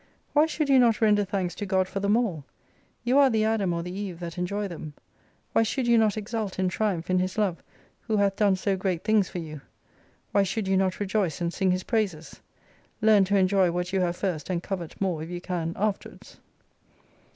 [0.33, 2.43] Why should you not render thanks to God for them all?
[3.03, 4.95] You are the Adam or the Eve that enjoy them.
[5.53, 7.61] Why should you not exult and triumph in His love
[8.07, 9.61] who hath done so great things for you?
[10.31, 12.41] Why should you not rejoice and sing His praises?
[12.99, 16.39] Learn to enjoy what you have first, and covet more if you can afterwards.